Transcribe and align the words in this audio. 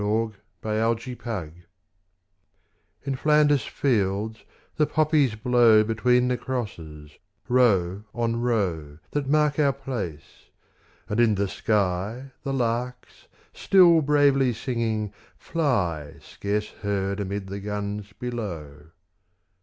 L.} 0.01 0.33
IN 0.63 0.73
FLANDERS 0.73 1.15
FIELDS 1.15 1.65
In 3.03 3.15
Flanders 3.15 3.65
fields 3.67 4.43
the 4.77 4.87
poppies 4.87 5.35
grow 5.35 5.83
Between 5.83 6.27
the 6.27 6.37
crosses, 6.37 7.19
row 7.47 8.03
on 8.11 8.41
row 8.41 8.97
That 9.11 9.29
mark 9.29 9.59
our 9.59 9.71
place: 9.73 10.49
and 11.07 11.19
in 11.19 11.35
the 11.35 11.47
sky 11.47 12.31
The 12.41 12.51
larks 12.51 13.27
still 13.53 14.01
bravely 14.01 14.53
singing, 14.53 15.13
fly 15.37 16.15
Scarce 16.19 16.69
heard 16.81 17.19
amid 17.19 17.45
the 17.45 17.59
guns 17.59 18.11
below. 18.11 18.85